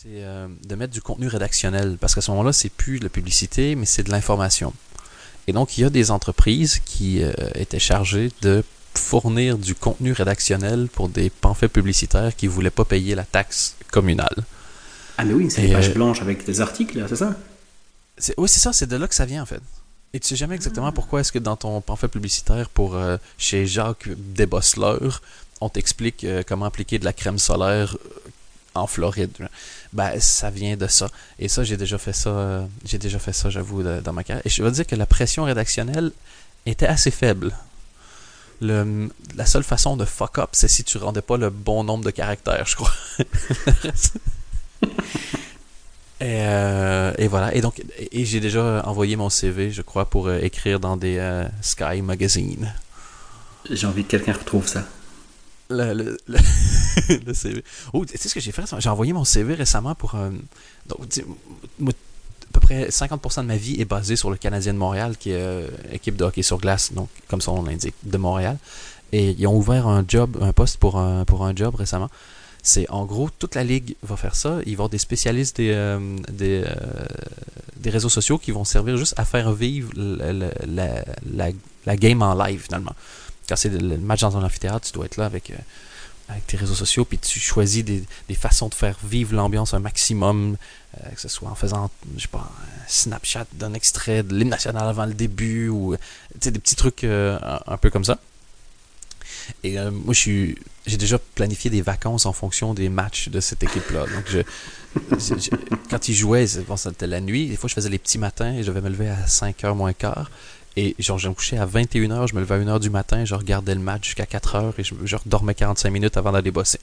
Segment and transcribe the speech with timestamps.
[0.00, 1.98] c'est euh, de mettre du contenu rédactionnel.
[2.00, 4.72] Parce qu'à ce moment-là, c'est plus de la publicité, mais c'est de l'information.
[5.48, 8.62] Et donc, il y a des entreprises qui euh, étaient chargées de
[8.94, 13.74] fournir du contenu rédactionnel pour des pamphlets publicitaires qui ne voulaient pas payer la taxe
[13.90, 14.36] communale.
[15.16, 17.34] Ah, mais oui, c'est les pages euh, blanches avec des articles, c'est ça?
[18.18, 19.62] C'est- Oui, c'est ça, c'est de là que ça vient en fait.
[20.12, 23.66] Et tu sais jamais exactement pourquoi est-ce que dans ton pamphlet publicitaire pour euh, chez
[23.66, 25.22] Jacques Desbosseleurs,
[25.60, 27.96] on t'explique euh, comment appliquer de la crème solaire
[28.78, 29.30] en Floride.
[29.92, 31.08] Ben, ça vient de ça.
[31.38, 34.46] Et ça, j'ai déjà fait ça, euh, j'ai déjà fait ça, j'avoue, dans ma carrière.
[34.46, 36.12] Et je veux dire que la pression rédactionnelle
[36.66, 37.52] était assez faible.
[38.60, 42.04] Le, la seule façon de fuck up, c'est si tu rendais pas le bon nombre
[42.04, 42.92] de caractères, je crois.
[46.20, 47.54] Et, euh, et voilà.
[47.54, 47.80] Et donc,
[48.12, 51.16] j'ai déjà envoyé mon CV, je crois, pour euh, écrire dans des
[51.62, 52.74] Sky Magazine.
[53.70, 54.82] J'ai envie que quelqu'un retrouve ça.
[55.70, 57.62] Le, le, le, CV.
[57.92, 58.62] Oh, tu sais ce que j'ai fait?
[58.78, 60.14] J'ai envoyé mon CV récemment pour.
[60.14, 60.30] euh,
[60.86, 61.00] donc,
[61.80, 65.30] à peu près 50% de ma vie est basée sur le Canadien de Montréal, qui
[65.30, 68.56] est euh, équipe de hockey sur glace, donc comme son nom l'indique, de Montréal.
[69.12, 72.08] Et ils ont ouvert un job, un poste pour un, pour un job récemment.
[72.62, 74.58] C'est en gros, toute la ligue va faire ça.
[74.60, 75.98] Il va y avoir des spécialistes des, euh,
[76.30, 76.74] des, euh,
[77.76, 80.32] des réseaux sociaux qui vont servir juste à faire vivre la,
[81.34, 81.50] la,
[81.86, 82.92] la game en live finalement.
[83.48, 85.56] Quand c'est le match dans un amphithéâtre, tu dois être là avec, euh,
[86.46, 88.04] tes réseaux sociaux, puis tu choisis des,
[88.34, 90.56] façons de faire vivre l'ambiance un maximum,
[90.96, 94.50] euh, que ce soit en faisant, je sais pas, un Snapchat d'un extrait de l'hymne
[94.50, 95.96] national avant le début, ou
[96.40, 98.18] sais, des petits trucs euh, un, peu comme ça.
[99.64, 100.56] Et euh, moi, j'ai
[100.98, 104.06] déjà planifié des vacances en fonction des matchs de cette équipe-là.
[104.06, 104.40] Donc, je,
[105.90, 107.48] quand ils jouaient, c'était la nuit.
[107.48, 109.92] Des fois, je faisais les petits matins et je devais me lever à 5h moins
[109.92, 110.30] quart.
[110.76, 113.34] Et genre, je me couchais à 21h, je me levais à 1h du matin, je
[113.34, 116.78] regardais le match jusqu'à 4h et je, je redormais 45 minutes avant d'aller bosser.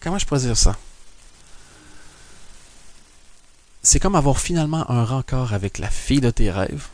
[0.00, 0.76] comment je pourrais dire ça?
[3.86, 6.88] C'est comme avoir finalement un rencard avec la fille de tes rêves.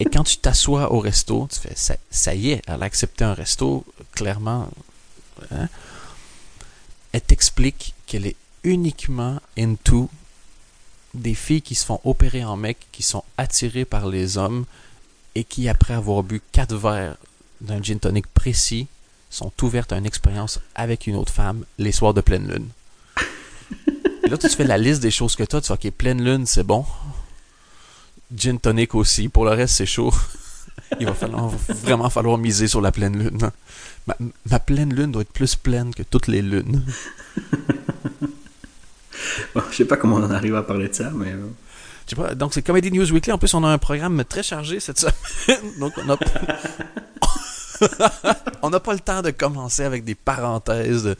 [0.00, 3.34] Et quand tu t'assois au resto, tu fais ça, y est, elle a accepté un
[3.34, 4.70] resto, clairement.
[5.50, 5.68] hein.
[7.12, 10.08] Elle t'explique qu'elle est uniquement into
[11.12, 14.64] des filles qui se font opérer en mec, qui sont attirées par les hommes
[15.34, 17.18] et qui, après avoir bu quatre verres
[17.60, 18.86] d'un gin tonic précis,
[19.28, 22.68] sont ouvertes à une expérience avec une autre femme les soirs de pleine lune.
[24.24, 25.60] Et là, tu fais la liste des choses que tu as.
[25.60, 26.84] Tu fais, OK, pleine lune, c'est bon.
[28.34, 29.28] Gin tonic aussi.
[29.28, 30.12] Pour le reste, c'est chaud.
[31.00, 31.48] Il va falloir,
[31.82, 33.50] vraiment falloir miser sur la pleine lune.
[34.06, 34.16] Ma,
[34.50, 36.82] ma pleine lune doit être plus pleine que toutes les lunes.
[39.54, 41.28] Bon, je sais pas comment on en arrive à parler de ça, mais.
[41.32, 41.46] euh,
[42.06, 43.32] Je sais pas, donc c'est Comedy News Weekly.
[43.32, 45.14] En plus, on a un programme très chargé cette semaine.
[45.80, 46.16] donc on a
[48.62, 51.16] on n'a pas le temps de commencer avec des parenthèses de-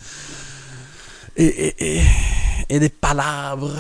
[1.37, 2.03] et, et, et,
[2.69, 3.73] et des palabres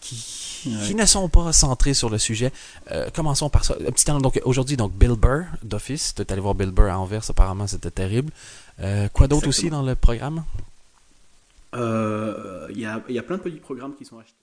[0.00, 0.32] qui,
[0.66, 0.86] Ouais.
[0.86, 2.50] qui ne sont pas centrées sur le sujet.
[2.90, 3.74] Euh, commençons par ça.
[3.86, 6.14] Un petit temps, donc aujourd'hui, donc Bill Burr d'Office.
[6.16, 8.32] Tu es allé voir Bill Burr à Anvers, apparemment c'était terrible.
[8.80, 10.42] Euh, quoi d'autre aussi dans le programme?
[11.74, 14.32] Euh, Il y, a, il y a plein de petits programmes qui sont achetés.